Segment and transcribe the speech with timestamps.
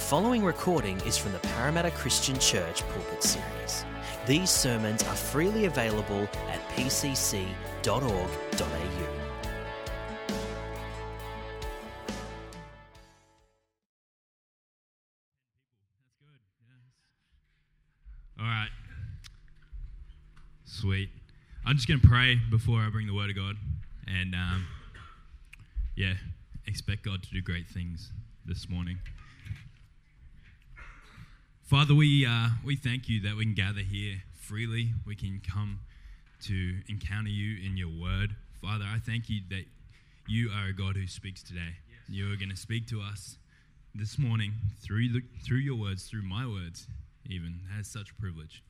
[0.00, 3.84] The following recording is from the Parramatta Christian Church Pulpit Series.
[4.26, 7.44] These sermons are freely available at pcc.org.au.
[18.38, 18.70] All right.
[20.64, 21.10] Sweet.
[21.66, 23.56] I'm just going to pray before I bring the word of God.
[24.06, 24.66] And um,
[25.94, 26.14] yeah,
[26.66, 28.12] expect God to do great things
[28.46, 28.98] this morning.
[31.70, 34.88] Father, we, uh, we thank you that we can gather here freely.
[35.06, 35.78] We can come
[36.42, 38.34] to encounter you in your word.
[38.60, 39.66] Father, I thank you that
[40.26, 41.76] you are a God who speaks today.
[42.08, 43.36] You are going to speak to us
[43.94, 46.88] this morning through, the, through your words, through my words,
[47.24, 47.60] even.
[47.72, 48.64] That is such a privilege.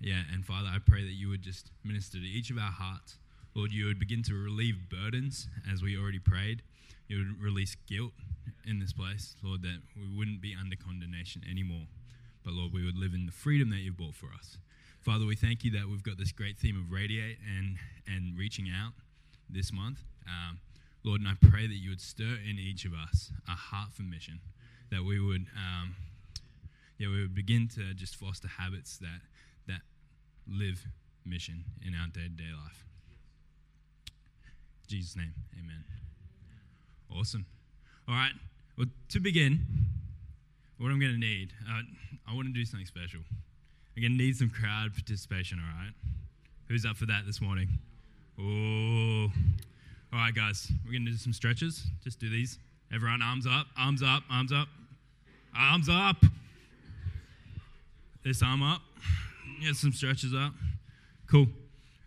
[0.00, 3.16] Yeah, and Father, I pray that you would just minister to each of our hearts.
[3.56, 6.62] Lord, you would begin to relieve burdens as we already prayed.
[7.08, 8.12] You would release guilt
[8.64, 11.88] in this place, Lord, that we wouldn't be under condemnation anymore.
[12.44, 14.58] But Lord, we would live in the freedom that you've bought for us.
[15.00, 18.66] Father, we thank you that we've got this great theme of radiate and, and reaching
[18.68, 18.92] out
[19.48, 20.04] this month.
[20.26, 20.60] Um,
[21.02, 24.02] Lord, and I pray that you would stir in each of us a heart for
[24.02, 24.40] mission,
[24.90, 25.94] that we would, um,
[26.98, 29.20] yeah, we would begin to just foster habits that
[29.66, 29.80] that
[30.46, 30.86] live
[31.24, 32.84] mission in our day-to-day life.
[34.86, 35.84] Jesus' name, Amen.
[37.10, 37.46] Awesome.
[38.08, 38.32] All right.
[38.76, 39.60] Well, to begin,
[40.80, 41.82] what I'm going to need, uh,
[42.26, 43.20] I want to do something special.
[43.94, 45.60] I'm going to need some crowd participation.
[45.60, 45.92] All right.
[46.68, 47.68] Who's up for that this morning?
[48.40, 49.30] Oh.
[50.10, 50.72] All right, guys.
[50.86, 51.84] We're going to do some stretches.
[52.02, 52.58] Just do these.
[52.92, 54.68] Everyone, arms up, arms up, arms up,
[55.54, 56.16] arms up.
[58.24, 58.80] This arm up.
[59.62, 60.52] Get some stretches up.
[61.30, 61.46] Cool.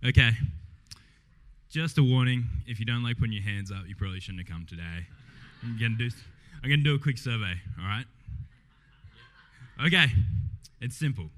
[0.04, 0.32] Okay.
[1.70, 4.52] Just a warning: if you don't like putting your hands up, you probably shouldn't have
[4.52, 5.06] come today.
[5.64, 6.10] I'm gonna do.
[6.64, 7.54] I'm gonna do a quick survey.
[7.80, 8.06] All right.
[9.82, 10.08] Okay.
[10.82, 11.30] It's simple.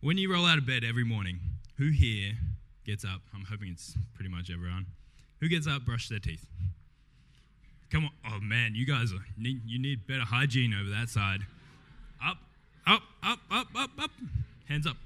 [0.00, 1.40] When you roll out of bed every morning,
[1.76, 2.34] who here
[2.84, 3.22] gets up?
[3.34, 4.86] I'm hoping it's pretty much everyone.
[5.40, 6.46] Who gets up, brush their teeth?
[7.90, 8.10] Come on.
[8.30, 11.40] Oh man, you guys are need, you need better hygiene over that side.
[12.24, 12.36] Up,
[12.86, 14.10] up, up, up, up, up.
[14.68, 14.96] Hands up.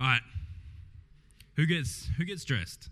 [0.00, 0.22] All right.
[1.56, 2.88] Who gets who gets dressed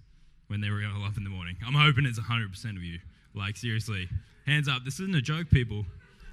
[0.49, 1.57] when they roll up in the morning?
[1.67, 2.99] I'm hoping it's 100% of you.
[3.35, 4.09] Like seriously,
[4.47, 4.85] hands up.
[4.85, 5.87] This isn't a joke, people.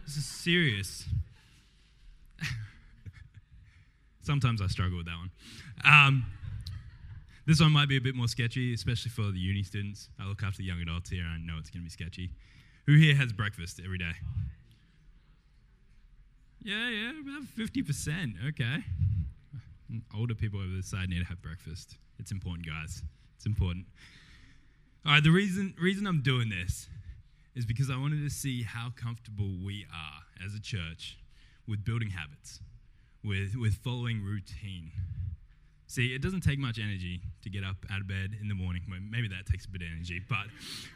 [0.06, 1.06] This is serious.
[4.22, 5.32] Sometimes I struggle with that one.
[5.86, 6.26] Um,
[7.46, 10.10] this one might be a bit more sketchy, especially for the uni students.
[10.20, 12.32] I look after the young adults here, and I know it's going to be sketchy.
[12.86, 14.14] Who here has breakfast every day?
[16.62, 18.50] Yeah, yeah, about 50%.
[18.50, 18.84] Okay.
[20.16, 21.98] Older people over this side need to have breakfast.
[22.20, 23.04] It's important, guys.
[23.36, 23.86] It's important.
[25.06, 26.88] All right, the reason, reason I'm doing this
[27.56, 31.18] is because I wanted to see how comfortable we are as a church
[31.68, 32.60] with building habits,
[33.24, 34.92] with, with following routine.
[35.88, 38.82] See, it doesn't take much energy to get up out of bed in the morning.
[38.90, 40.48] Well, maybe that takes a bit of energy, but,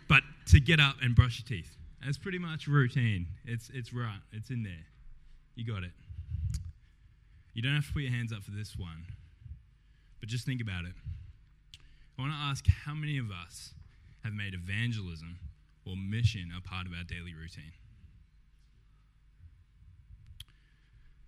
[0.08, 3.28] but to get up and brush your teeth, that's pretty much routine.
[3.46, 4.86] It's, it's right, it's in there.
[5.56, 5.92] You got it.
[7.54, 9.06] You don't have to put your hands up for this one,
[10.20, 10.94] but just think about it.
[12.18, 13.74] I want to ask how many of us
[14.24, 15.40] have made evangelism
[15.86, 17.72] or mission a part of our daily routine?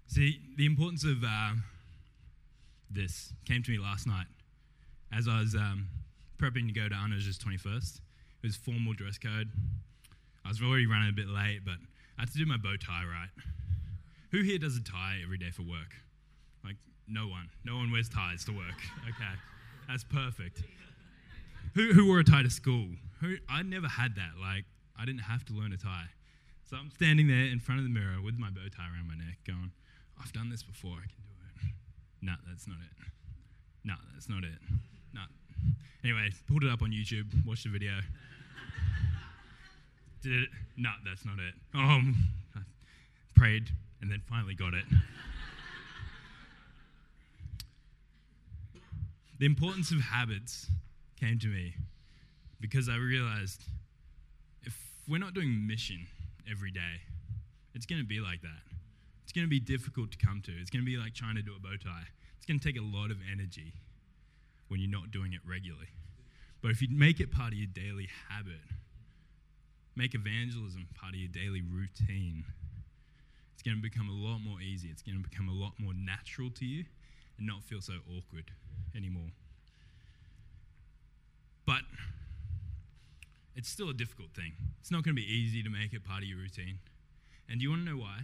[0.09, 1.51] See, the importance of uh,
[2.89, 4.25] this came to me last night
[5.13, 5.87] as I was um,
[6.39, 8.01] prepping to go to Anuj's 21st.
[8.41, 9.51] It was formal dress code.
[10.43, 11.75] I was already running a bit late, but
[12.17, 13.29] I had to do my bow tie right.
[14.31, 15.93] Who here does a tie every day for work?
[16.65, 16.77] Like,
[17.07, 17.49] no one.
[17.63, 18.81] No one wears ties to work.
[19.07, 19.35] Okay,
[19.87, 20.63] that's perfect.
[21.75, 22.87] Who, who wore a tie to school?
[23.21, 24.41] Who, I never had that.
[24.41, 24.65] Like,
[24.99, 26.09] I didn't have to learn a tie.
[26.67, 29.15] So I'm standing there in front of the mirror with my bow tie around my
[29.15, 29.71] neck, going,
[30.21, 31.73] I've done this before, I can do it.
[32.21, 32.91] No, that's not it.
[33.85, 34.59] No, that's not it.
[35.13, 35.21] No.
[36.03, 37.93] Anyway, pulled it up on YouTube, watched the video.
[40.21, 40.49] Did it?
[40.75, 41.53] No, that's not it.
[41.73, 42.17] Um,
[42.55, 42.59] I
[43.35, 43.69] prayed
[44.01, 44.83] and then finally got it.
[49.39, 50.67] the importance of habits
[51.19, 51.73] came to me
[52.59, 53.63] because I realized
[54.63, 54.77] if
[55.07, 56.07] we're not doing mission
[56.49, 57.01] every day,
[57.73, 58.68] it's going to be like that.
[59.29, 60.51] It's going to be difficult to come to.
[60.59, 62.09] It's going to be like trying to do a bow tie.
[62.35, 63.73] It's going to take a lot of energy
[64.69, 65.93] when you're not doing it regularly.
[66.63, 68.65] But if you make it part of your daily habit,
[69.95, 72.43] make evangelism part of your daily routine,
[73.53, 74.89] it's going to become a lot more easy.
[74.89, 76.85] It's going to become a lot more natural to you
[77.37, 78.49] and not feel so awkward
[78.97, 79.29] anymore.
[81.67, 81.85] But
[83.55, 84.53] it's still a difficult thing.
[84.81, 86.79] It's not going to be easy to make it part of your routine.
[87.47, 88.21] And do you want to know why?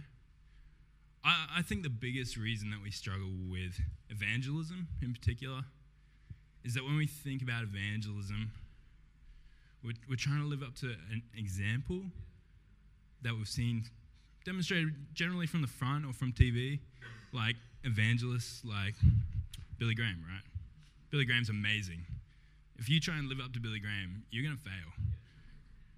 [1.26, 5.62] I, I think the biggest reason that we struggle with evangelism in particular
[6.64, 8.52] is that when we think about evangelism,
[9.82, 12.02] we're, we're trying to live up to an example
[13.22, 13.84] that we've seen
[14.44, 16.78] demonstrated generally from the front or from TV,
[17.32, 18.94] like evangelists like
[19.78, 20.42] Billy Graham, right?
[21.10, 22.04] Billy Graham's amazing.
[22.78, 24.92] If you try and live up to Billy Graham, you're going to fail.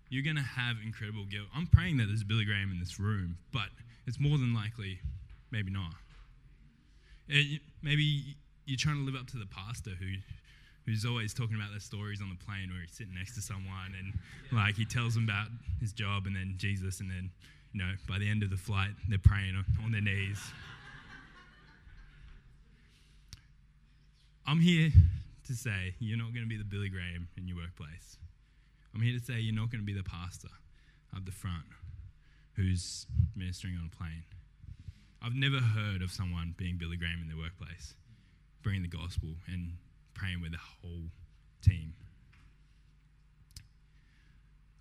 [0.08, 1.48] You're going to have incredible guilt.
[1.54, 3.68] I'm praying that there's Billy Graham in this room, but
[4.06, 5.00] it's more than likely
[5.50, 5.94] maybe not.
[7.28, 10.06] It, maybe you're trying to live up to the pastor who
[10.86, 13.92] who's always talking about their stories on the plane where he's sitting next to someone
[13.98, 14.14] and
[14.52, 15.48] like he tells them about
[15.80, 17.30] his job and then Jesus and then
[17.74, 20.40] you know by the end of the flight they're praying on, on their knees.
[24.46, 24.90] I'm here
[25.46, 28.16] to say you're not going to be the Billy Graham in your workplace.
[28.94, 30.48] I'm here to say you're not going to be the pastor
[31.14, 31.64] up the front
[32.56, 33.06] who's
[33.36, 34.24] ministering on a plane.
[35.22, 37.94] I've never heard of someone being Billy Graham in their workplace,
[38.62, 39.72] bringing the gospel and
[40.14, 41.10] praying with the whole
[41.62, 41.94] team.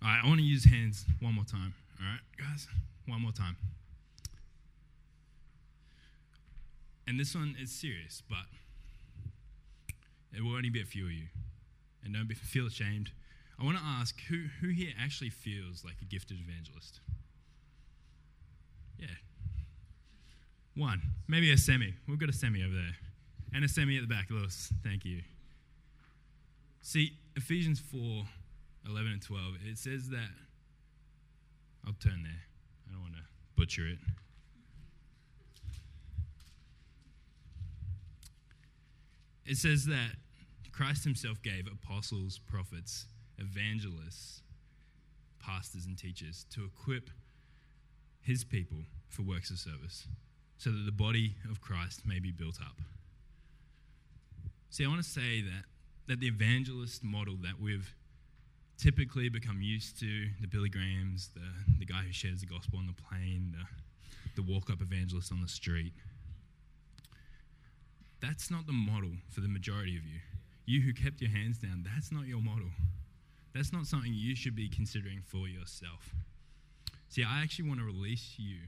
[0.02, 1.74] All right, I want to use hands one more time.
[2.00, 2.68] All right, guys,
[3.06, 3.56] one more time.
[7.08, 8.46] And this one is serious, but
[10.32, 11.26] it will only be a few of you.
[12.04, 13.10] And don't be, feel ashamed.
[13.58, 17.00] I want to ask who, who here actually feels like a gifted evangelist?
[18.98, 19.06] Yeah.
[20.78, 21.02] One.
[21.26, 21.92] Maybe a semi.
[22.06, 22.96] We've got a semi over there.
[23.52, 24.72] And a semi at the back, Lewis.
[24.84, 25.22] Thank you.
[26.80, 28.22] See, Ephesians 4
[28.86, 30.30] 11 and 12, it says that.
[31.84, 32.42] I'll turn there.
[32.88, 33.22] I don't want to
[33.56, 33.98] butcher it.
[39.46, 40.12] It says that
[40.70, 43.06] Christ himself gave apostles, prophets,
[43.38, 44.42] evangelists,
[45.40, 47.10] pastors, and teachers to equip
[48.20, 48.78] his people
[49.08, 50.06] for works of service
[50.58, 52.76] so that the body of Christ may be built up.
[54.70, 55.64] See, I want to say that,
[56.08, 57.94] that the evangelist model that we've
[58.76, 61.40] typically become used to the Billy Grahams, the,
[61.78, 65.40] the guy who shares the gospel on the plane, the, the walk up evangelist on
[65.40, 65.92] the street
[68.20, 70.20] that's not the model for the majority of you.
[70.66, 72.70] You who kept your hands down, that's not your model.
[73.54, 76.14] That's not something you should be considering for yourself.
[77.08, 78.58] See, I actually want to release you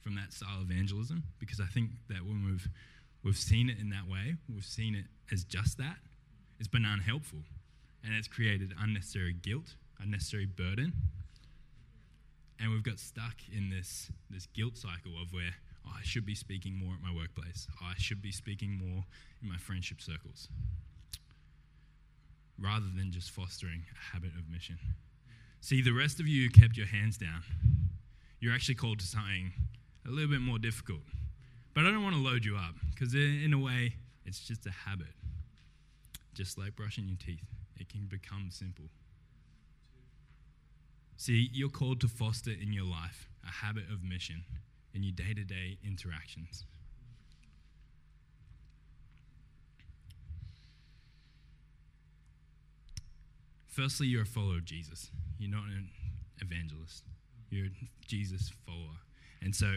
[0.00, 2.68] from that style of evangelism because I think that when we've
[3.22, 5.96] we've seen it in that way, we've seen it as just that,
[6.58, 7.40] it's been unhelpful.
[8.04, 10.92] And it's created unnecessary guilt, unnecessary burden.
[12.58, 15.54] And we've got stuck in this, this guilt cycle of where
[15.86, 17.66] oh, I should be speaking more at my workplace.
[17.80, 19.04] Oh, I should be speaking more
[19.42, 20.48] in my friendship circles.
[22.58, 24.78] Rather than just fostering a habit of mission.
[25.60, 27.42] See, the rest of you kept your hands down,
[28.38, 29.52] you're actually called to something
[30.10, 31.02] a little bit more difficult.
[31.72, 33.94] But I don't want to load you up because, in a way,
[34.26, 35.14] it's just a habit.
[36.34, 37.46] Just like brushing your teeth,
[37.78, 38.86] it can become simple.
[41.16, 44.44] See, you're called to foster in your life a habit of mission
[44.94, 46.64] in your day to day interactions.
[53.68, 55.10] Firstly, you're a follower of Jesus.
[55.38, 55.90] You're not an
[56.40, 57.04] evangelist.
[57.50, 57.70] You're a
[58.06, 58.98] Jesus follower.
[59.42, 59.76] And so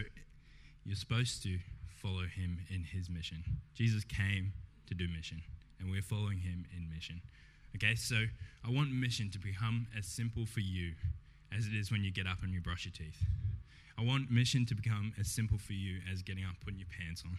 [0.84, 3.42] you're supposed to follow him in his mission.
[3.74, 4.52] Jesus came
[4.86, 5.42] to do mission,
[5.80, 7.22] and we're following him in mission.
[7.76, 8.26] Okay, so
[8.64, 10.92] I want mission to become as simple for you
[11.56, 13.24] as it is when you get up and you brush your teeth.
[13.98, 17.22] I want mission to become as simple for you as getting up, putting your pants
[17.24, 17.38] on.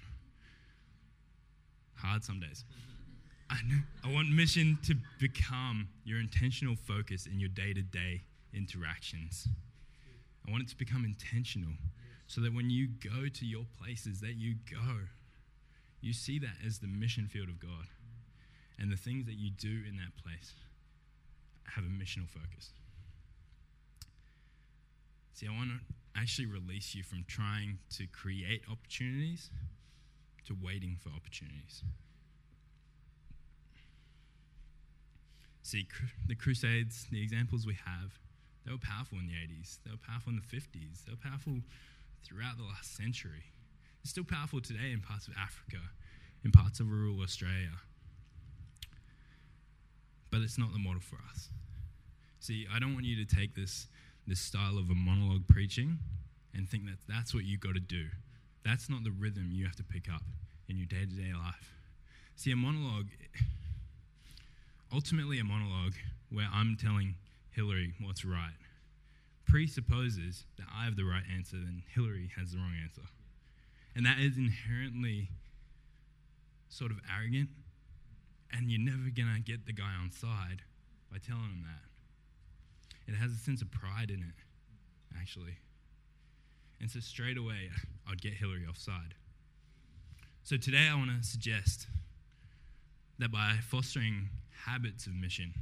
[1.96, 2.66] Hard some days.
[3.50, 3.80] I know.
[4.04, 9.48] I want mission to become your intentional focus in your day to day interactions.
[10.48, 11.74] I want it to become intentional
[12.28, 15.08] so that when you go to your places that you go,
[16.02, 17.88] you see that as the mission field of God.
[18.78, 20.54] And the things that you do in that place
[21.76, 22.72] have a missional focus.
[25.34, 29.50] See, I want to actually release you from trying to create opportunities
[30.48, 31.84] to waiting for opportunities.
[35.62, 35.88] See,
[36.28, 38.20] the Crusades, the examples we have,
[38.66, 41.62] they were powerful in the 80s, they were powerful in the 50s, they were powerful
[42.26, 43.54] throughout the last century.
[44.02, 45.78] It's still powerful today in parts of Africa,
[46.44, 47.72] in parts of rural Australia.
[50.32, 51.50] But it's not the model for us.
[52.40, 53.88] See, I don't want you to take this
[54.28, 56.00] this style of a monologue preaching
[56.56, 58.06] and think that that's what you've got to do.
[58.64, 60.24] That's not the rhythm you have to pick up
[60.68, 61.74] in your day to day life.
[62.36, 63.08] See, a monologue,
[64.92, 65.94] ultimately, a monologue
[66.32, 67.16] where I'm telling
[67.52, 68.58] Hillary what's right,
[69.46, 73.04] presupposes that I have the right answer, then Hillary has the wrong answer.
[73.96, 75.30] And that is inherently
[76.70, 77.50] sort of arrogant,
[78.52, 80.64] and you're never going to get the guy on side
[81.12, 83.12] by telling him that.
[83.12, 84.36] It has a sense of pride in it,
[85.18, 85.58] actually.
[86.82, 87.70] And so straight away,
[88.10, 89.16] I'd get Hillary offside.
[90.44, 91.88] So today, I want to suggest
[93.18, 94.30] that by fostering
[94.66, 95.54] habits of mission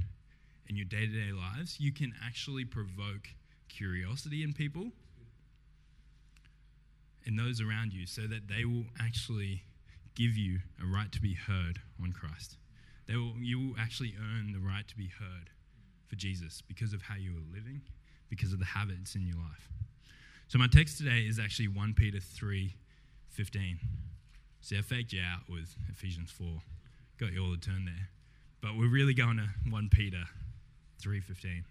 [0.68, 3.28] in your day to day lives, you can actually provoke
[3.74, 4.92] curiosity in people
[7.26, 9.62] and those around you so that they will actually
[10.14, 12.56] give you a right to be heard on Christ.
[13.06, 15.50] They will, you will actually earn the right to be heard
[16.06, 17.82] for Jesus because of how you are living,
[18.28, 19.68] because of the habits in your life.
[20.48, 22.74] So my text today is actually 1 Peter 3
[23.30, 23.80] 15.
[24.60, 26.46] See, I faked you out with Ephesians 4.
[27.18, 28.08] Got you all to turn there.
[28.62, 30.24] But we're really going to 1 Peter
[31.02, 31.64] 3.15.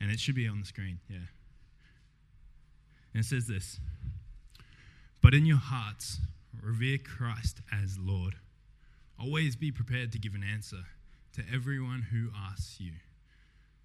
[0.00, 1.28] And it should be on the screen, yeah.
[3.14, 3.80] And it says this
[5.22, 6.18] But in your hearts,
[6.62, 8.34] revere Christ as Lord.
[9.18, 10.84] Always be prepared to give an answer
[11.32, 12.92] to everyone who asks you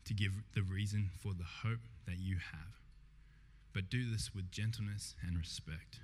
[0.05, 2.81] to give the reason for the hope that you have.
[3.73, 6.01] But do this with gentleness and respect.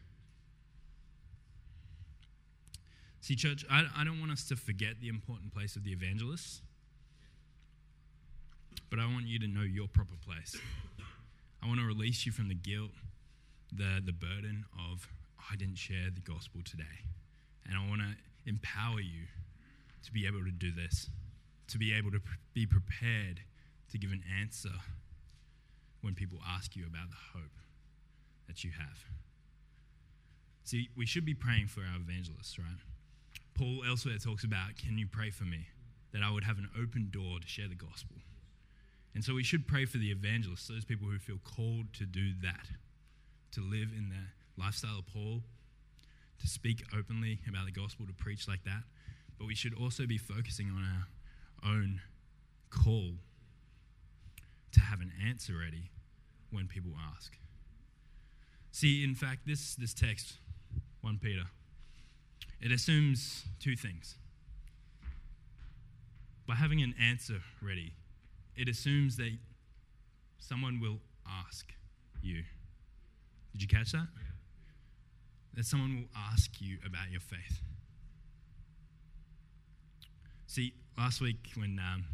[3.20, 6.62] See, church, I, I don't want us to forget the important place of the evangelists,
[8.90, 10.56] but I want you to know your proper place.
[11.62, 12.92] I want to release you from the guilt,
[13.72, 15.08] the, the burden of,
[15.52, 17.06] I didn't share the gospel today.
[17.68, 18.16] And I want to
[18.46, 19.28] empower you
[20.04, 21.10] to be able to do this,
[21.68, 22.22] to be able to
[22.54, 23.42] be prepared
[23.92, 24.72] to give an answer
[26.02, 27.58] when people ask you about the hope
[28.48, 29.04] that you have.
[30.64, 32.80] See, we should be praying for our evangelists, right?
[33.54, 35.68] Paul elsewhere talks about, Can you pray for me?
[36.14, 38.18] That I would have an open door to share the gospel.
[39.18, 42.34] And so we should pray for the evangelists, those people who feel called to do
[42.44, 42.68] that,
[43.52, 45.42] to live in the lifestyle of Paul,
[46.40, 48.84] to speak openly about the gospel, to preach like that.
[49.40, 50.84] But we should also be focusing on
[51.64, 52.00] our own
[52.70, 53.14] call
[54.74, 55.90] to have an answer ready
[56.52, 57.40] when people ask.
[58.72, 60.34] See, in fact, this, this text,
[61.02, 61.46] 1 Peter,
[62.62, 64.14] it assumes two things.
[66.46, 67.94] By having an answer ready,
[68.58, 69.32] it assumes that
[70.40, 71.00] someone will
[71.46, 71.72] ask
[72.22, 72.44] you.
[73.54, 74.08] Did you catch that?
[75.54, 77.62] That someone will ask you about your faith.
[80.48, 82.06] See, last week when um,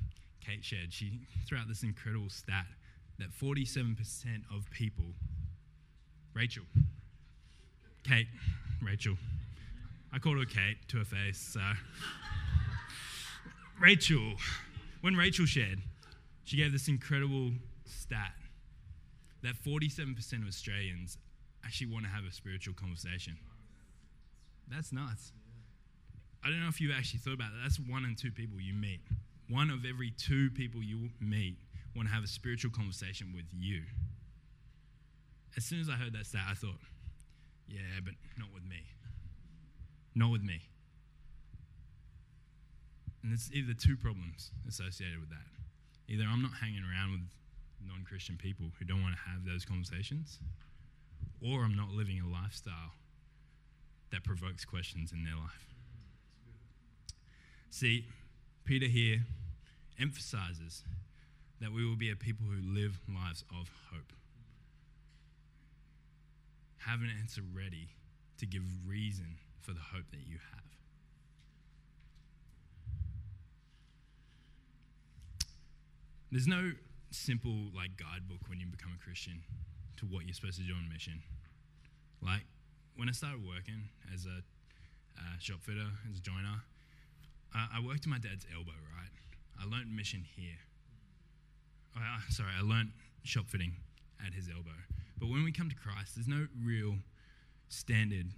[0.46, 2.66] Kate shared, she threw out this incredible stat
[3.20, 3.96] that 47%
[4.54, 5.06] of people,
[6.34, 6.64] Rachel,
[8.04, 8.28] Kate,
[8.82, 9.16] Rachel,
[10.12, 11.62] I called her Kate to her face, so.
[13.80, 14.34] Rachel,
[15.02, 15.80] when Rachel shared,
[16.44, 17.52] she gave this incredible
[17.86, 18.34] stat
[19.44, 21.18] that 47% of Australians
[21.66, 23.38] actually want to have a spiritual conversation.
[24.70, 25.32] That's nuts.
[26.44, 27.60] I don't know if you've actually thought about that.
[27.64, 29.02] That's one in two people you meet.
[29.50, 31.58] One of every two people you meet
[31.96, 33.84] want to have a spiritual conversation with you.
[35.56, 36.80] As soon as I heard that stat, I thought,
[37.68, 38.84] yeah, but not with me.
[40.16, 40.62] Not with me.
[43.22, 45.63] And there's either two problems associated with that.
[46.14, 47.22] Either I'm not hanging around with
[47.88, 50.38] non Christian people who don't want to have those conversations,
[51.42, 52.94] or I'm not living a lifestyle
[54.12, 55.74] that provokes questions in their life.
[57.72, 58.06] See,
[58.64, 59.26] Peter here
[60.00, 60.84] emphasizes
[61.60, 64.14] that we will be a people who live lives of hope.
[66.86, 67.88] Have an answer ready
[68.38, 70.83] to give reason for the hope that you have.
[76.34, 76.72] There's no
[77.12, 79.44] simple like guidebook when you become a Christian
[79.98, 81.22] to what you're supposed to do on mission.
[82.24, 82.42] Like
[82.96, 84.42] when I started working as a
[85.14, 86.66] uh, shop fitter, as a joiner,
[87.54, 89.14] uh, I worked to my dad's elbow, right?
[89.62, 90.58] I learned mission here.
[91.96, 93.74] Uh, sorry, I learned shop fitting
[94.26, 94.74] at his elbow.
[95.20, 96.96] But when we come to Christ, there's no real
[97.70, 98.34] standard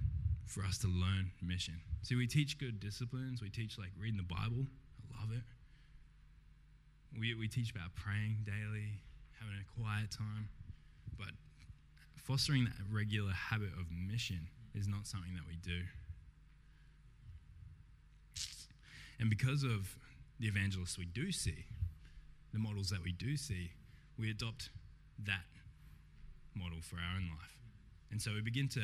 [0.47, 1.75] for us to learn mission.
[2.01, 3.41] See, we teach good disciplines.
[3.41, 4.67] We teach like reading the Bible.
[4.99, 5.43] I love it.
[7.19, 9.01] We, we teach about praying daily,
[9.39, 10.49] having a quiet time.
[11.17, 11.31] But
[12.15, 15.83] fostering that regular habit of mission is not something that we do.
[19.19, 19.95] And because of
[20.39, 21.65] the evangelists we do see,
[22.51, 23.71] the models that we do see,
[24.19, 24.69] we adopt
[25.25, 25.45] that
[26.53, 27.55] model for our own life.
[28.11, 28.81] And so we begin to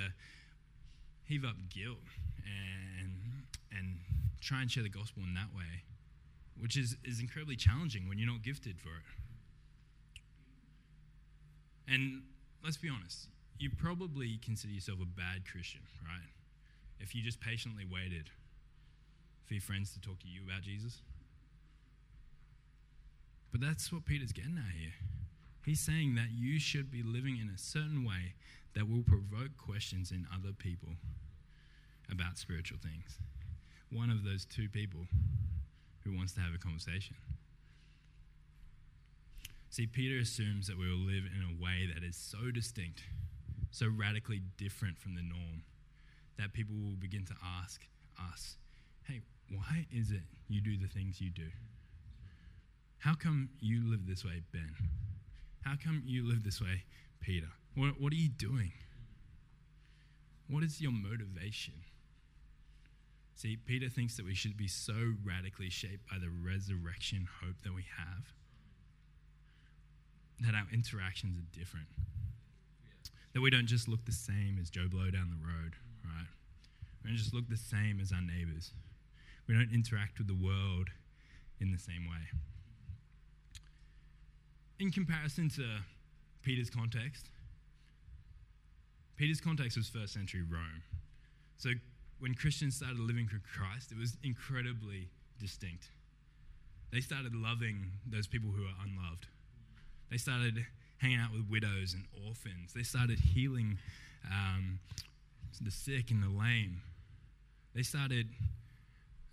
[1.26, 2.00] heave up guilt
[2.46, 3.12] and,
[3.72, 4.00] and
[4.42, 5.84] try and share the gospel in that way,
[6.62, 9.04] which is, is incredibly challenging when you're not gifted for it.
[11.92, 12.22] And
[12.64, 16.30] let's be honest, you probably consider yourself a bad Christian, right?
[17.00, 18.30] If you just patiently waited
[19.48, 21.02] for your friends to talk to you about Jesus.
[23.52, 24.94] But that's what Peter's getting at here.
[25.66, 28.36] He's saying that you should be living in a certain way
[28.76, 30.90] that will provoke questions in other people
[32.10, 33.18] about spiritual things.
[33.92, 35.08] One of those two people
[36.04, 37.16] who wants to have a conversation.
[39.70, 43.04] See, Peter assumes that we will live in a way that is so distinct,
[43.72, 45.64] so radically different from the norm,
[46.38, 47.82] that people will begin to ask
[48.34, 48.58] us,
[49.08, 51.48] hey, why is it you do the things you do?
[53.00, 54.76] How come you live this way, Ben?
[55.62, 56.84] How come you live this way,
[57.22, 57.48] Peter?
[57.76, 58.74] What, what are you doing?
[60.50, 61.76] What is your motivation?
[63.42, 67.74] See, Peter thinks that we should be so radically shaped by the resurrection hope that
[67.74, 68.36] we have
[70.42, 71.88] that our interactions are different.
[73.34, 75.74] That we don't just look the same as Joe Blow down the road,
[76.06, 76.28] right?
[77.04, 78.74] We don't just look the same as our neighbors.
[79.48, 80.90] We don't interact with the world
[81.60, 82.28] in the same way.
[84.78, 85.66] In comparison to
[86.44, 87.26] Peter's context,
[89.16, 90.84] Peter's context was first century Rome.
[91.58, 91.72] So
[92.22, 95.10] when Christians started living for Christ, it was incredibly
[95.40, 95.90] distinct.
[96.92, 99.26] They started loving those people who are unloved.
[100.12, 100.64] They started
[101.00, 102.74] hanging out with widows and orphans.
[102.76, 103.80] They started healing
[104.30, 104.80] um,
[105.60, 106.82] the sick and the lame.
[107.74, 108.28] They started,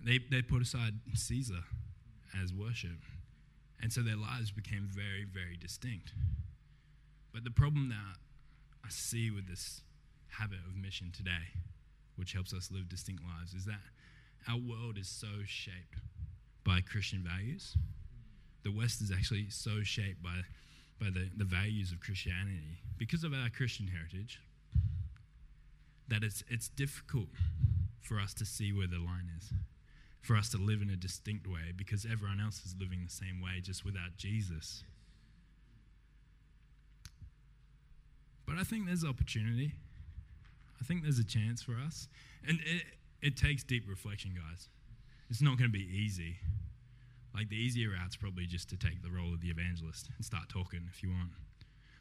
[0.01, 1.65] they, they put aside Caesar
[2.43, 3.05] as worship.
[3.83, 6.15] And so their lives became very, very distinct.
[7.35, 8.17] But the problem that
[8.83, 9.83] I see with this
[10.39, 11.53] habit of mission today,
[12.19, 13.81] which helps us live distinct lives, is that
[14.49, 15.99] our world is so shaped
[16.65, 17.77] by Christian values.
[18.65, 20.43] The West is actually so shaped by,
[21.01, 24.41] by the, the values of Christianity because of our Christian heritage
[26.09, 27.29] that it's, it's difficult
[28.01, 29.53] for us to see where the line is,
[30.21, 33.41] for us to live in a distinct way because everyone else is living the same
[33.41, 34.83] way just without Jesus.
[38.47, 39.73] But I think there's opportunity.
[40.81, 42.09] I think there's a chance for us.
[42.47, 42.83] And it,
[43.21, 44.69] it takes deep reflection, guys.
[45.31, 46.37] It's not going to be easy.
[47.35, 50.49] Like the easier route's probably just to take the role of the evangelist and start
[50.49, 51.31] talking if you want.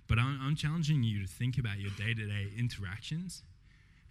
[0.08, 3.44] But I'm, I'm challenging you to think about your day to day interactions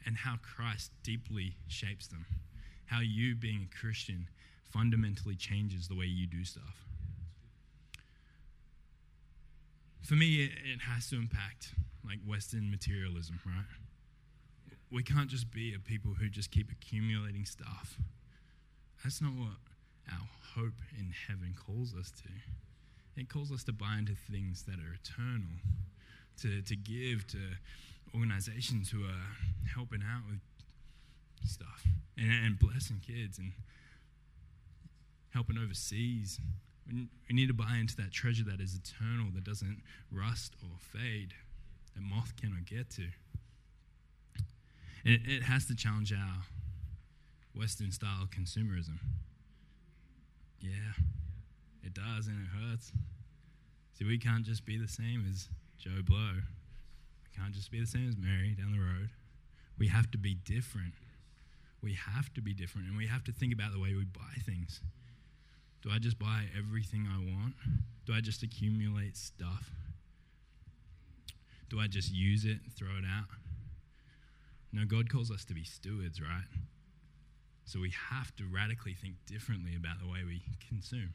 [0.04, 2.26] and how Christ deeply shapes them.
[2.86, 4.28] How you, being a Christian,
[4.62, 6.84] fundamentally changes the way you do stuff.
[10.02, 11.74] For me, it, it has to impact
[12.04, 13.64] like Western materialism, right?
[14.90, 17.98] We can't just be a people who just keep accumulating stuff.
[19.02, 19.58] That's not what
[20.10, 23.20] our hope in heaven calls us to.
[23.20, 25.58] It calls us to buy into things that are eternal,
[26.42, 27.38] to, to give to
[28.14, 29.36] organizations who are
[29.74, 30.40] helping out with
[31.48, 31.84] stuff
[32.16, 33.52] and, and blessing kids and
[35.30, 36.40] helping overseas.
[36.88, 41.34] We need to buy into that treasure that is eternal, that doesn't rust or fade
[41.96, 43.08] that moth cannot get to.
[45.06, 46.42] It, it has to challenge our
[47.54, 48.98] Western style consumerism.
[50.58, 50.98] Yeah,
[51.84, 52.90] it does, and it hurts.
[53.96, 56.32] See, we can't just be the same as Joe Blow.
[56.34, 59.10] We can't just be the same as Mary down the road.
[59.78, 60.94] We have to be different.
[61.80, 64.42] We have to be different, and we have to think about the way we buy
[64.44, 64.80] things.
[65.82, 67.54] Do I just buy everything I want?
[68.06, 69.70] Do I just accumulate stuff?
[71.70, 73.26] Do I just use it and throw it out?
[74.72, 76.48] No, God calls us to be stewards, right?
[77.64, 81.12] So we have to radically think differently about the way we consume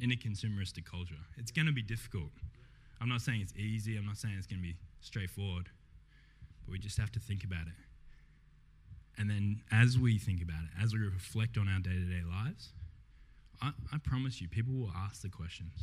[0.00, 1.20] in a consumeristic culture.
[1.36, 2.30] It's going to be difficult.
[3.00, 5.68] I'm not saying it's easy, I'm not saying it's going to be straightforward,
[6.64, 7.78] but we just have to think about it.
[9.18, 12.22] And then as we think about it, as we reflect on our day to day
[12.28, 12.70] lives,
[13.60, 15.74] I, I promise you, people will ask the questions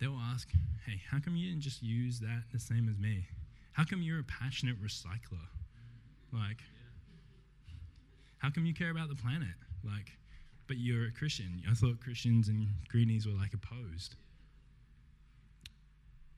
[0.00, 0.48] they'll ask,
[0.86, 3.26] hey, how come you didn't just use that the same as me?
[3.72, 5.46] How come you're a passionate recycler?
[6.32, 6.58] Like,
[8.38, 9.54] how come you care about the planet?
[9.84, 10.12] Like,
[10.66, 11.62] but you're a Christian.
[11.68, 14.14] I thought Christians and greenies were like opposed.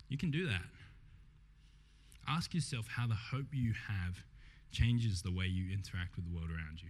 [0.08, 0.64] You can do that.
[2.28, 4.24] Ask yourself how the hope you have
[4.70, 6.88] changes the way you interact with the world around you.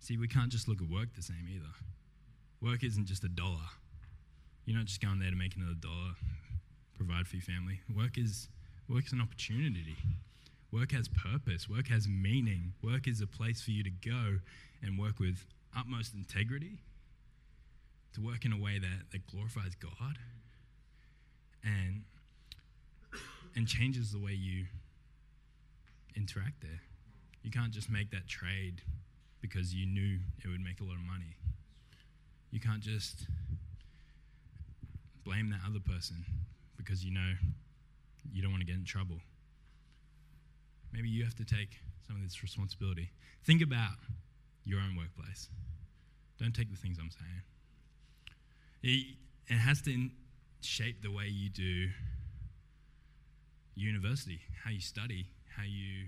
[0.00, 1.72] See, we can't just look at work the same either.
[2.60, 3.70] Work isn't just a dollar.
[4.64, 6.14] You're not just going there to make another dollar,
[7.02, 7.80] provide for your family.
[7.94, 8.48] Work is
[8.88, 9.96] work's an opportunity.
[10.70, 11.68] Work has purpose.
[11.68, 12.74] Work has meaning.
[12.82, 14.38] Work is a place for you to go
[14.82, 15.44] and work with
[15.76, 16.78] utmost integrity
[18.14, 20.18] to work in a way that, that glorifies God
[21.64, 22.02] and
[23.54, 24.64] and changes the way you
[26.16, 26.80] interact there.
[27.42, 28.80] You can't just make that trade
[29.40, 31.36] because you knew it would make a lot of money.
[32.50, 33.26] You can't just
[35.24, 36.24] blame that other person
[36.84, 37.32] because you know
[38.32, 39.20] you don't want to get in trouble.
[40.92, 43.10] Maybe you have to take some of this responsibility.
[43.44, 43.96] Think about
[44.64, 45.48] your own workplace.
[46.38, 47.42] Don't take the things I'm saying.
[48.82, 49.16] It,
[49.48, 50.08] it has to
[50.60, 51.88] shape the way you do
[53.74, 56.06] university, how you study, how you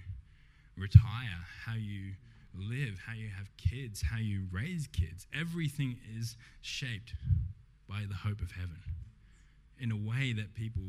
[0.76, 2.12] retire, how you
[2.54, 5.26] live, how you have kids, how you raise kids.
[5.32, 7.14] Everything is shaped
[7.88, 8.78] by the hope of heaven
[9.78, 10.82] in a way that people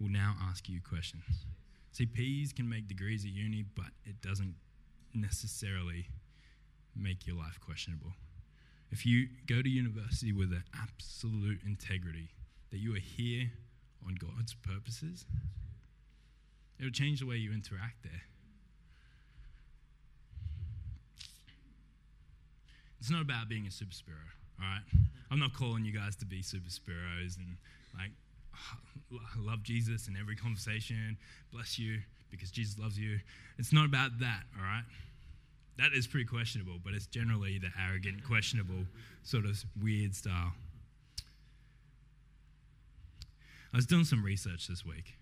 [0.00, 1.46] will now ask you questions.
[1.92, 4.54] See, P's can make degrees at uni, but it doesn't
[5.14, 6.08] necessarily
[6.94, 8.12] make your life questionable.
[8.90, 12.30] If you go to university with an absolute integrity
[12.70, 13.50] that you are here
[14.06, 15.24] on God's purposes,
[16.78, 18.22] it'll change the way you interact there.
[23.00, 24.82] It's not about being a super superhero, all right?
[25.30, 27.56] I'm not calling you guys to be super superheroes and
[27.94, 28.10] like
[29.38, 31.16] love Jesus in every conversation,
[31.52, 31.98] bless you
[32.30, 33.18] because Jesus loves you.
[33.58, 34.84] It's not about that, all right?
[35.78, 38.86] That is pretty questionable, but it's generally the arrogant, questionable,
[39.22, 40.52] sort of weird style.
[43.72, 45.14] I was doing some research this week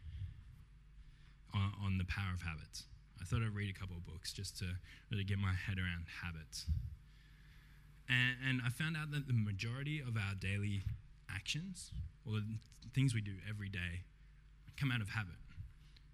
[1.53, 2.85] on, on the power of habits.
[3.21, 4.67] I thought I'd read a couple of books just to
[5.11, 6.67] really get my head around habits.
[8.09, 10.85] And, and I found out that the majority of our daily
[11.31, 11.93] actions,
[12.27, 12.45] or the
[12.95, 14.03] things we do every day,
[14.77, 15.37] come out of habit.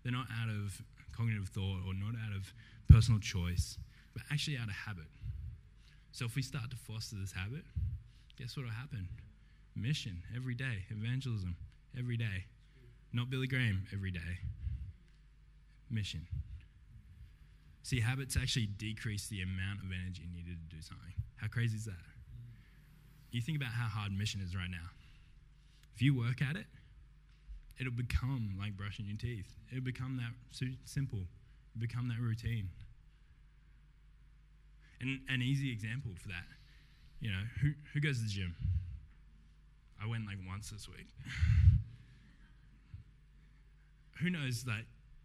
[0.02, 0.80] They're not out of
[1.12, 2.52] cognitive thought or not out of
[2.88, 3.78] personal choice,
[4.14, 5.08] but actually out of habit.
[6.12, 7.64] So if we start to foster this habit,
[8.38, 9.08] guess what will happen?
[9.76, 11.56] Mission every day, evangelism
[11.98, 12.46] every day.
[13.12, 14.38] Not Billy Graham every day.
[15.90, 16.26] Mission.
[17.82, 21.14] See, habits actually decrease the amount of energy needed to do something.
[21.40, 22.04] How crazy is that?
[23.30, 24.90] You think about how hard mission is right now.
[25.94, 26.66] If you work at it,
[27.78, 29.56] it'll become like brushing your teeth.
[29.70, 30.32] It'll become that
[30.84, 31.20] simple,
[31.74, 32.68] it'll become that routine.
[35.00, 36.44] And an easy example for that,
[37.20, 38.54] you know, who, who goes to the gym?
[40.02, 41.08] I went like once this week.
[44.20, 44.82] who knows that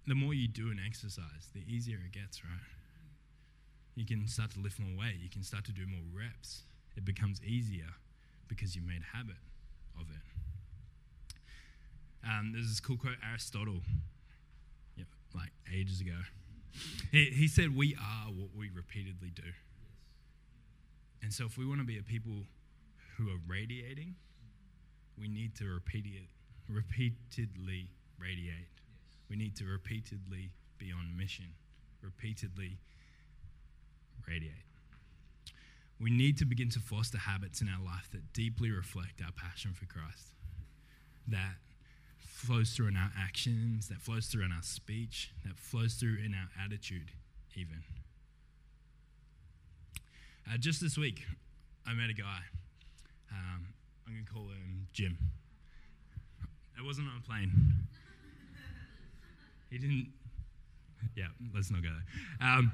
[0.08, 2.74] the more you do an exercise, the easier it gets, right?
[3.95, 6.63] You can start to lift more weight, you can start to do more reps.
[6.97, 7.91] It becomes easier
[8.47, 9.36] because you've made a habit
[9.99, 10.21] of it.
[12.27, 13.81] Um, there's this cool quote, Aristotle,
[14.97, 16.17] yep, like ages ago.
[17.12, 19.43] He, he said, We are what we repeatedly do.
[21.21, 22.43] And so, if we want to be a people
[23.17, 24.15] who are radiating,
[25.17, 26.27] we need to repeat it,
[26.69, 28.67] repeatedly radiate.
[29.29, 31.45] We need to repeatedly be on mission,
[32.01, 32.77] repeatedly
[34.27, 34.53] radiate.
[35.99, 39.71] We need to begin to foster habits in our life that deeply reflect our passion
[39.73, 40.33] for Christ,
[41.27, 41.55] that
[42.17, 46.33] flows through in our actions, that flows through in our speech, that flows through in
[46.33, 47.11] our attitude,
[47.55, 47.83] even.
[50.51, 51.23] Uh, just this week,
[51.88, 52.39] I met a guy.
[53.31, 53.67] Um,
[54.05, 55.17] I'm going to call him Jim.
[56.77, 57.51] It wasn't on a plane.
[59.71, 60.09] he didn't.
[61.15, 62.47] Yeah, let's not go there.
[62.47, 62.71] Um,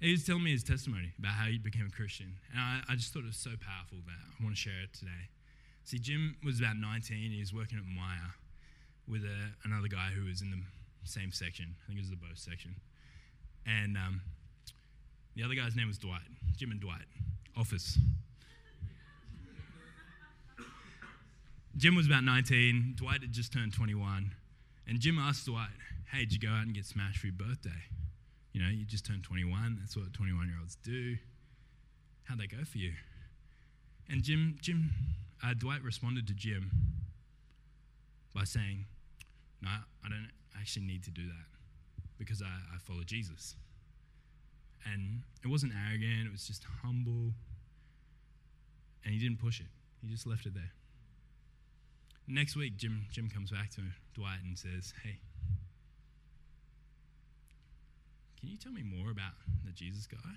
[0.00, 2.32] he was telling me his testimony about how he became a Christian.
[2.52, 4.92] And I, I just thought it was so powerful that I want to share it
[4.92, 5.28] today.
[5.84, 7.30] See, Jim was about 19.
[7.32, 8.32] He was working at Myer
[9.06, 10.58] with a, another guy who was in the
[11.04, 11.76] same section.
[11.84, 12.76] I think it was the both section.
[13.66, 14.22] And um,
[15.36, 16.22] the other guy's name was Dwight.
[16.56, 17.04] Jim and Dwight.
[17.56, 17.98] Office.
[21.76, 22.94] Jim was about 19.
[22.96, 24.32] Dwight had just turned 21.
[24.86, 25.68] And Jim asked Dwight,
[26.10, 27.70] Hey, did you go out and get smashed for your birthday?
[28.52, 29.78] You know, you just turned 21.
[29.80, 31.16] That's what 21 year olds do.
[32.24, 32.92] How'd they go for you?
[34.08, 34.90] And Jim, Jim,
[35.44, 36.70] uh, Dwight responded to Jim
[38.34, 38.86] by saying,
[39.62, 39.70] No,
[40.04, 41.46] I don't actually need to do that
[42.18, 43.56] because I, I follow Jesus.
[44.84, 47.32] And it wasn't arrogant, it was just humble.
[49.04, 49.66] And he didn't push it,
[50.02, 50.72] he just left it there.
[52.26, 53.80] Next week, Jim, Jim comes back to
[54.14, 55.18] Dwight and says, Hey,
[58.40, 59.32] can you tell me more about
[59.64, 60.34] the Jesus guy?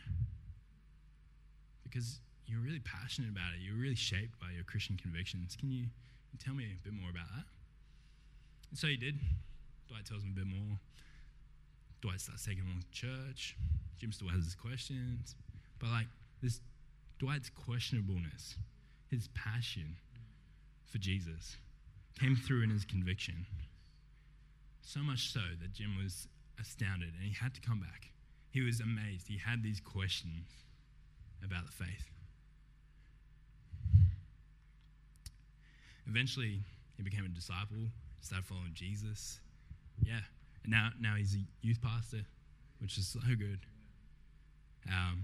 [1.84, 3.64] Because you're really passionate about it.
[3.64, 5.56] You're really shaped by your Christian convictions.
[5.58, 5.86] Can you,
[6.44, 7.46] tell me a bit more about that?
[8.70, 9.16] And so he did.
[9.88, 10.80] Dwight tells him a bit more.
[12.02, 13.56] Dwight starts taking him to church.
[13.98, 15.36] Jim still has his questions.
[15.80, 16.08] But like
[16.42, 16.60] this
[17.20, 18.56] Dwight's questionableness,
[19.10, 19.96] his passion
[20.86, 21.56] for Jesus
[22.20, 23.46] came through in his conviction.
[24.82, 26.28] So much so that Jim was
[26.60, 28.10] astounded and he had to come back.
[28.50, 29.28] He was amazed.
[29.28, 30.48] He had these questions
[31.44, 32.10] about the faith.
[36.08, 36.62] Eventually,
[36.96, 37.90] he became a disciple,
[38.22, 39.40] started following Jesus.
[40.04, 40.20] Yeah.
[40.64, 42.26] And now, now he's a youth pastor,
[42.80, 43.60] which is so good.
[44.88, 45.24] Um,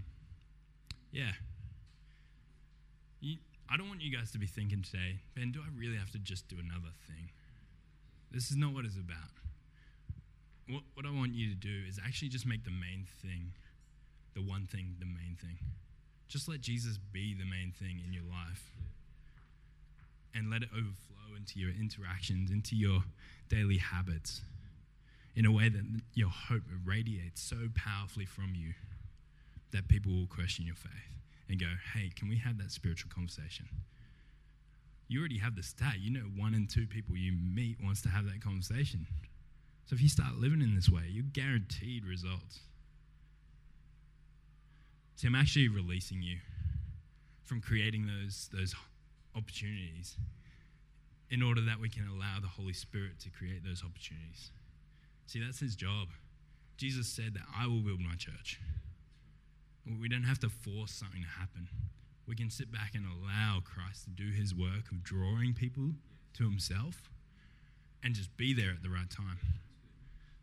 [1.12, 1.32] yeah.
[3.20, 3.38] You,
[3.70, 6.20] I don't want you guys to be thinking today, Ben, do I really have to
[6.20, 7.30] just do another thing?
[8.32, 9.32] This is not what it's about.
[10.70, 13.54] What, what I want you to do is actually just make the main thing,
[14.36, 15.58] the one thing, the main thing.
[16.28, 18.72] Just let Jesus be the main thing in your life
[20.36, 23.04] and let it overflow into your interactions, into your
[23.50, 24.42] daily habits
[25.36, 28.74] in a way that your hope radiates so powerfully from you
[29.72, 30.92] that people will question your faith
[31.48, 33.66] and go, hey, can we have that spiritual conversation?
[35.08, 35.96] You already have the stat.
[36.00, 39.08] You know, one in two people you meet wants to have that conversation.
[39.90, 42.60] So if you start living in this way, you're guaranteed results.
[45.16, 46.38] See, I'm actually releasing you
[47.44, 48.76] from creating those, those
[49.36, 50.16] opportunities
[51.32, 54.52] in order that we can allow the Holy Spirit to create those opportunities.
[55.26, 56.10] See, that's his job.
[56.78, 58.62] Jesus said that I will build my church.
[60.00, 61.68] We don't have to force something to happen.
[62.28, 65.94] We can sit back and allow Christ to do his work of drawing people
[66.36, 67.10] to himself
[68.04, 69.40] and just be there at the right time.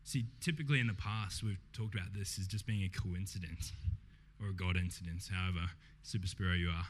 [0.07, 3.73] See, typically in the past, we've talked about this as just being a coincidence
[4.41, 5.67] or a God incidence, however
[6.05, 6.87] super spiro you are.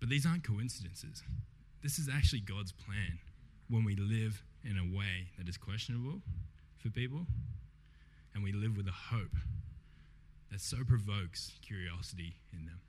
[0.00, 1.22] But these aren't coincidences.
[1.80, 3.20] This is actually God's plan
[3.70, 6.20] when we live in a way that is questionable
[6.76, 7.24] for people
[8.34, 9.36] and we live with a hope
[10.50, 12.80] that so provokes curiosity in them.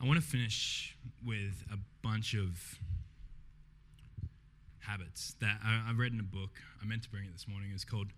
[0.00, 2.78] I want to finish with a bunch of
[4.78, 6.50] habits that I, I, read in a book.
[6.80, 7.70] I meant to bring it this morning.
[7.74, 8.08] It's called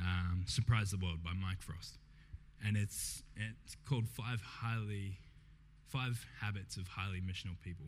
[0.00, 1.98] um, "Surprise the World" by Mike Frost,
[2.64, 5.18] and it's it's called Five Highly
[5.88, 7.86] Five Habits of Highly Missional People.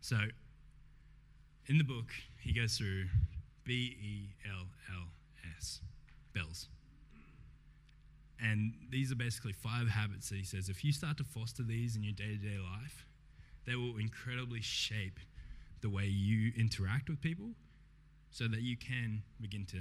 [0.00, 0.16] So
[1.66, 3.04] in the book, he goes through
[3.62, 5.04] B E L L
[5.56, 5.82] S,
[6.34, 6.66] bells.
[8.40, 11.96] And these are basically five habits that he says if you start to foster these
[11.96, 13.04] in your day to day life,
[13.66, 15.18] they will incredibly shape
[15.80, 17.50] the way you interact with people
[18.30, 19.78] so that you can begin to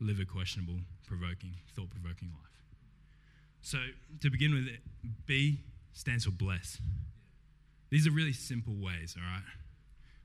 [0.00, 2.50] live a questionable, provoking, thought provoking life.
[3.62, 3.78] So,
[4.20, 4.66] to begin with,
[5.26, 5.60] B
[5.92, 6.78] stands for bless.
[7.90, 9.42] These are really simple ways, all right?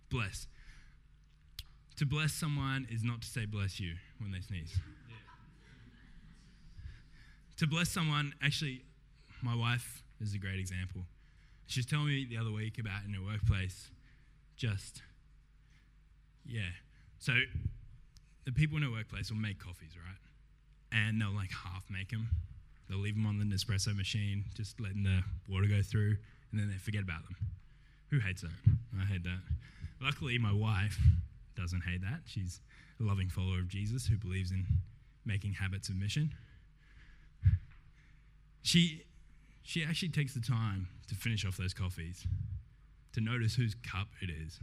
[0.09, 0.47] bless.
[1.97, 4.79] To bless someone is not to say bless you when they sneeze.
[7.57, 8.81] To bless someone, actually,
[9.41, 11.01] my wife is a great example.
[11.67, 13.89] She was telling me the other week about in her workplace,
[14.57, 15.01] just,
[16.45, 16.69] yeah.
[17.17, 17.33] So
[18.45, 20.19] the people in her workplace will make coffees, right?
[20.91, 22.27] And they'll like half make them.
[22.89, 26.17] They'll leave them on the Nespresso machine, just letting the water go through,
[26.51, 27.35] and then they forget about them.
[28.11, 28.51] Who hates that?
[28.99, 29.39] I hate that.
[30.01, 30.99] Luckily, my wife
[31.55, 32.19] doesn't hate that.
[32.25, 32.59] She's
[32.99, 34.65] a loving follower of Jesus who believes in
[35.25, 36.33] making habits of mission.
[38.65, 39.03] She,
[39.63, 42.25] she actually takes the time to finish off those coffees,
[43.13, 44.59] to notice whose cup it is,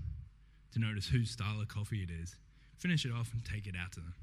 [0.72, 2.36] to notice whose style of coffee it is,
[2.76, 4.14] finish it off and take it out to them.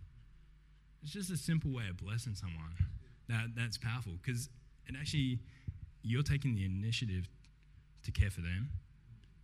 [1.02, 2.76] It's just a simple way of blessing someone
[3.30, 4.50] that, that's powerful because
[4.86, 5.40] it actually,
[6.04, 7.30] you're taking the initiative
[8.04, 8.70] to care for them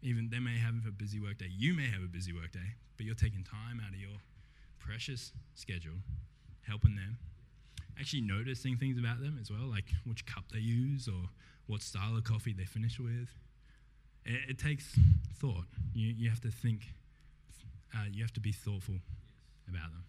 [0.06, 1.50] even they may have a busy workday.
[1.50, 4.21] You may have a busy workday, but you're taking time out of your
[4.78, 5.98] precious schedule,
[6.62, 7.17] helping them.
[7.99, 11.29] Actually, noticing things about them as well, like which cup they use or
[11.67, 13.29] what style of coffee they finish with.
[14.25, 14.97] It, it takes
[15.39, 15.65] thought.
[15.93, 16.81] You, you have to think,
[17.93, 18.95] uh, you have to be thoughtful
[19.67, 20.03] about them.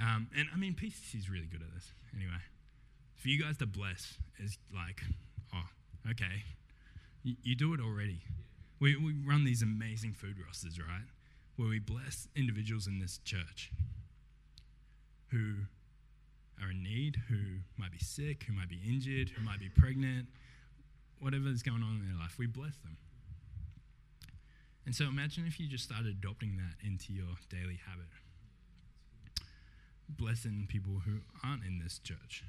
[0.00, 2.40] Um, and I mean, PCC is really good at this anyway.
[3.16, 5.02] For you guys to bless is like,
[5.54, 6.44] oh, okay,
[7.22, 8.20] you, you do it already.
[8.80, 11.06] We, we run these amazing food rosters, right?
[11.56, 13.70] Where we bless individuals in this church
[15.30, 15.54] who
[16.62, 17.38] are in need, who
[17.76, 20.26] might be sick, who might be injured, who might be pregnant,
[21.20, 22.96] whatever is going on in their life, we bless them.
[24.84, 28.06] And so imagine if you just started adopting that into your daily habit.
[30.08, 32.44] Blessing people who aren't in this church.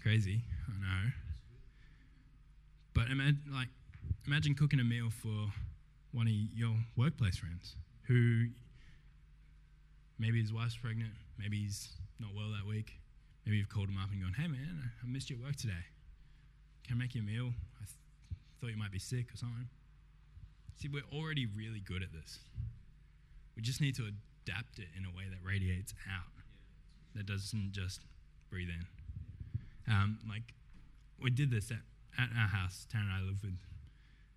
[0.00, 1.10] Crazy, I know.
[2.94, 3.68] But imagine, like,
[4.26, 5.52] imagine cooking a meal for
[6.12, 7.74] one of your workplace friends
[8.06, 8.46] who
[10.18, 11.88] maybe his wife's pregnant, maybe he's
[12.20, 12.98] not well that week.
[13.44, 15.84] Maybe you've called him up and gone, hey man, I missed you at work today.
[16.86, 17.52] Can I make you a meal?
[17.80, 17.96] I th-
[18.60, 19.68] thought you might be sick or something.
[20.76, 22.38] See, we're already really good at this.
[23.56, 26.30] We just need to adapt it in a way that radiates out,
[27.14, 28.00] that doesn't just
[28.50, 28.86] breathe in.
[29.92, 30.54] Um, like,
[31.20, 31.82] we did this at,
[32.18, 32.86] at our house.
[32.90, 33.58] Tara and I live with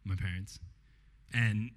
[0.04, 0.60] my parents.
[1.34, 1.72] And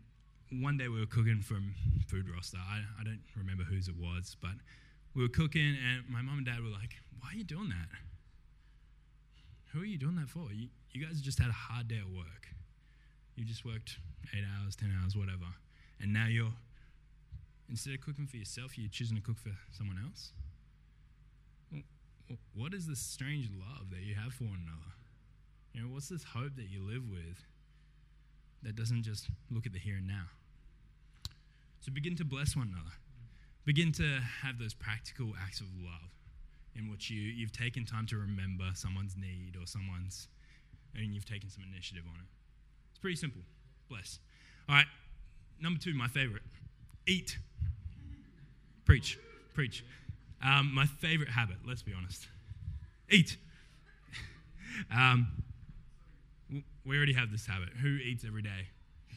[0.50, 1.74] one day we were cooking from
[2.06, 2.58] Food Roster.
[2.58, 4.52] I, I don't remember whose it was, but
[5.14, 7.88] we were cooking, and my mom and dad were like, Why are you doing that?
[9.72, 10.52] Who are you doing that for?
[10.52, 12.48] You, you guys just had a hard day at work.
[13.34, 13.98] You just worked
[14.32, 15.50] eight hours, 10 hours, whatever.
[16.00, 16.54] And now you're,
[17.68, 20.32] instead of cooking for yourself, you're choosing to cook for someone else?
[22.54, 24.92] What is this strange love that you have for one another?
[25.72, 27.44] You know, what's this hope that you live with
[28.62, 30.26] that doesn't just look at the here and now?
[31.80, 32.94] So begin to bless one another.
[33.64, 36.10] Begin to have those practical acts of love
[36.76, 40.28] in which you, you've taken time to remember someone's need or someone's,
[40.94, 42.26] and you've taken some initiative on it.
[42.90, 43.40] It's pretty simple.
[43.88, 44.18] Bless.
[44.68, 44.86] All right,
[45.60, 46.42] number two, my favorite
[47.06, 47.38] eat.
[48.84, 49.18] Preach.
[49.54, 49.84] Preach.
[50.44, 52.26] Um, my favorite habit, let's be honest.
[53.10, 53.36] Eat.
[54.94, 55.28] um,
[56.84, 57.70] we already have this habit.
[57.80, 58.68] Who eats every day?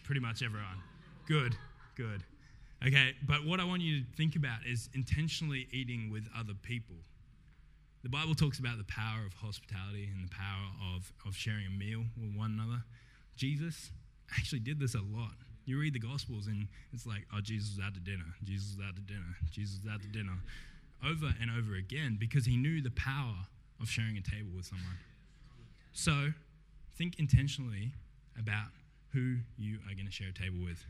[0.03, 0.81] Pretty much everyone.
[1.27, 1.55] Good,
[1.95, 2.23] good.
[2.85, 6.95] Okay, but what I want you to think about is intentionally eating with other people.
[8.03, 11.71] The Bible talks about the power of hospitality and the power of, of sharing a
[11.71, 12.83] meal with one another.
[13.35, 13.91] Jesus
[14.37, 15.33] actually did this a lot.
[15.65, 18.85] You read the Gospels and it's like, oh, Jesus was out to dinner, Jesus was
[18.87, 20.37] out to dinner, Jesus was out to dinner,
[21.05, 23.35] over and over again because he knew the power
[23.81, 24.97] of sharing a table with someone.
[25.93, 26.29] So
[26.95, 27.91] think intentionally
[28.39, 28.69] about
[29.13, 30.83] who you are going to share a table with.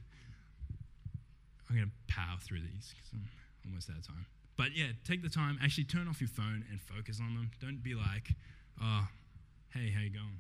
[1.69, 3.27] I'm going to power through these because I'm
[3.65, 4.25] almost out of time.
[4.57, 7.51] But yeah, take the time, actually turn off your phone and focus on them.
[7.61, 8.33] Don't be like,
[8.81, 9.07] oh,
[9.73, 10.39] hey, how you going?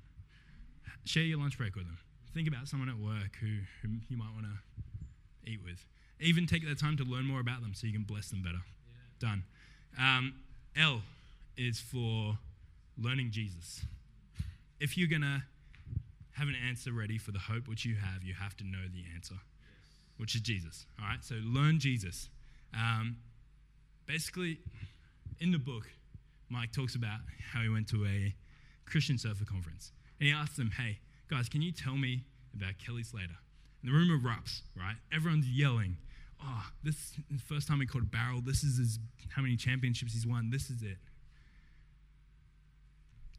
[1.05, 1.97] Share your lunch break with them.
[2.33, 5.85] Think about someone at work who, who you might want to eat with.
[6.19, 8.61] Even take the time to learn more about them so you can bless them better.
[9.21, 9.29] Yeah.
[9.29, 9.43] Done.
[9.99, 10.33] Um,
[10.75, 11.01] L
[11.55, 12.37] is for
[12.97, 13.85] learning Jesus.
[14.79, 15.43] If you're going to
[16.33, 19.03] have an answer ready for the hope which you have, you have to know the
[19.15, 19.35] answer,
[20.17, 20.85] which is Jesus.
[20.99, 22.29] All right, so learn Jesus.
[22.73, 23.17] Um,
[24.05, 24.59] basically,
[25.39, 25.83] in the book,
[26.49, 27.19] Mike talks about
[27.51, 28.35] how he went to a
[28.85, 29.91] Christian surfer conference.
[30.19, 30.99] And he asked them, hey,
[31.29, 32.23] guys, can you tell me
[32.55, 33.37] about Kelly Slater?
[33.81, 34.95] And the room erupts, right?
[35.13, 35.97] Everyone's yelling,
[36.43, 38.41] oh, this is the first time he caught a barrel.
[38.41, 38.99] This is his,
[39.35, 40.49] how many championships he's won.
[40.49, 40.97] This is it.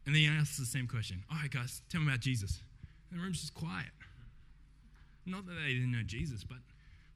[0.05, 1.23] And then he asks the same question.
[1.29, 2.61] All right, guys, tell me about Jesus.
[3.11, 3.89] And the room's just quiet.
[5.25, 6.57] Not that they didn't know Jesus, but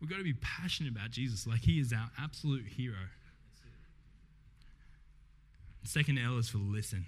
[0.04, 3.08] we've got to be passionate about Jesus like he is our absolute hero.
[5.86, 7.06] Second L is for listen.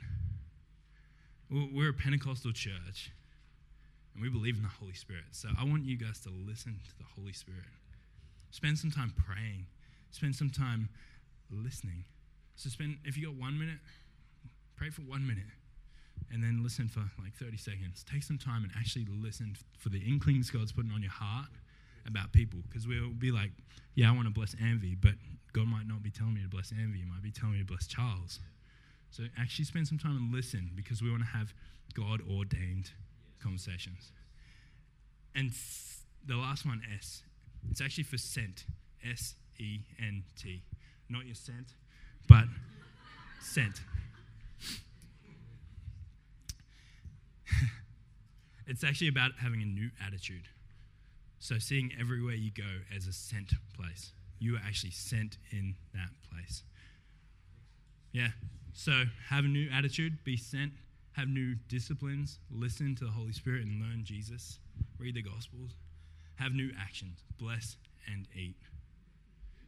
[1.52, 3.12] We're a Pentecostal church,
[4.14, 5.26] and we believe in the Holy Spirit.
[5.32, 7.68] So I want you guys to listen to the Holy Spirit.
[8.52, 9.66] Spend some time praying.
[10.12, 10.88] Spend some time
[11.52, 12.06] listening.
[12.56, 13.80] So spend, if you got one minute,
[14.78, 15.52] pray for one minute
[16.32, 18.06] and then listen for like 30 seconds.
[18.10, 21.48] Take some time and actually listen for the inklings God's putting on your heart
[22.08, 22.60] about people.
[22.68, 23.52] Because we'll be like,
[23.96, 25.14] yeah, I want to bless Envy, but
[25.54, 27.00] God might not be telling me to bless Envy.
[27.00, 28.40] He might be telling me to bless Charles.
[29.10, 31.54] So actually spend some time and listen because we want to have
[31.94, 32.92] God ordained
[33.42, 34.12] conversations.
[35.34, 35.52] And
[36.26, 37.24] the last one, S,
[37.70, 38.66] it's actually for sent.
[39.08, 40.64] S E N T.
[41.10, 41.76] Not your scent,
[42.28, 42.46] but
[43.42, 43.82] sent.
[48.68, 50.48] it's actually about having a new attitude.
[51.46, 54.14] So, seeing everywhere you go as a sent place.
[54.40, 56.64] You are actually sent in that place.
[58.12, 58.30] Yeah.
[58.74, 60.72] So, have a new attitude, be sent,
[61.12, 64.58] have new disciplines, listen to the Holy Spirit and learn Jesus,
[64.98, 65.76] read the Gospels,
[66.38, 67.78] have new actions, bless
[68.12, 68.58] and eat.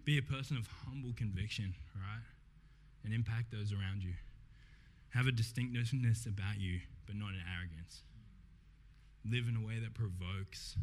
[0.04, 2.26] Be a person of humble conviction, right?
[3.06, 4.14] And impact those around you.
[5.10, 8.02] Have a distinctiveness about you, but not in arrogance.
[9.30, 10.76] Live in a way that provokes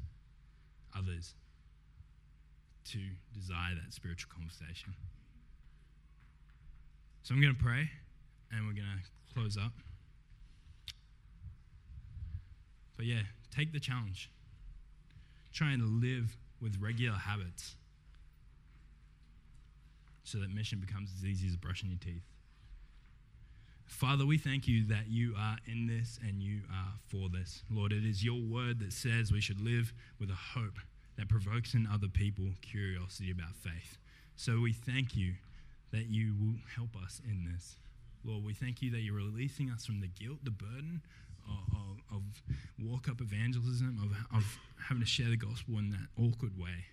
[0.97, 1.35] others
[2.87, 2.99] to
[3.35, 4.95] desire that spiritual conversation.
[7.23, 7.89] So I'm going to pray
[8.53, 9.73] and we're going to close up.
[12.97, 13.23] But yeah,
[13.55, 14.31] take the challenge.
[15.53, 17.77] Try and live with regular habits
[20.25, 22.23] so that mission becomes as easy as brushing your teeth.
[23.87, 27.63] Father, we thank you that you are in this and you are for this.
[27.71, 30.79] Lord, it is your word that says we should live with a hope
[31.17, 33.99] that provokes in other people curiosity about faith.
[34.37, 35.35] So we thank you
[35.93, 37.77] that you will help us in this.
[38.25, 41.03] Lord, we thank you that you're releasing us from the guilt, the burden
[41.47, 42.23] of, of, of
[42.83, 44.59] walk up evangelism, of, of
[44.89, 46.87] having to share the gospel in that awkward way.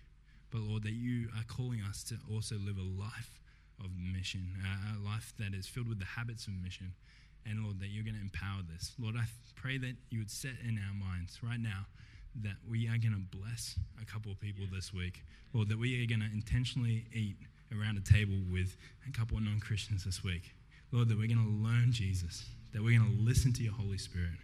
[0.50, 3.40] But Lord, that you are calling us to also live a life
[3.84, 6.92] of mission, a life that is filled with the habits of mission.
[7.44, 8.92] And Lord, that you're going to empower this.
[8.98, 9.24] Lord, I
[9.56, 11.86] pray that you would set in our minds right now
[12.40, 15.22] that we are going to bless a couple of people this week.
[15.52, 17.36] Lord, that we are going to intentionally eat
[17.72, 18.76] around a table with
[19.08, 20.50] a couple of non Christians this week.
[20.92, 23.98] Lord, that we're going to learn Jesus, that we're going to listen to your Holy
[23.98, 24.38] Spirit,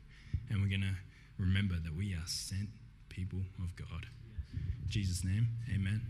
[0.51, 0.97] and we're going to
[1.39, 2.69] remember that we are sent
[3.09, 4.07] people of God.
[4.55, 6.01] In Jesus' name, amen.